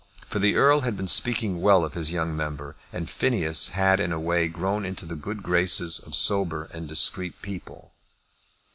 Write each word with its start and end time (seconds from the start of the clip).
For 0.27 0.39
the 0.39 0.55
Earl 0.55 0.79
had 0.79 0.97
been 0.97 1.07
speaking 1.07 1.61
well 1.61 1.85
of 1.85 1.93
his 1.93 2.09
young 2.11 2.35
member, 2.35 2.75
and 2.91 3.07
Phineas 3.07 3.69
had 3.77 3.99
in 3.99 4.11
a 4.11 4.19
way 4.19 4.47
grown 4.47 4.83
into 4.83 5.05
the 5.05 5.13
good 5.15 5.43
graces 5.43 5.99
of 5.99 6.15
sober 6.15 6.63
and 6.73 6.87
discreet 6.89 7.39
people. 7.43 7.91